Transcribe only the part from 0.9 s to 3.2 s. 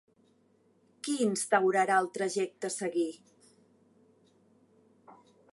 Qui instaurarà el trajecte seguir?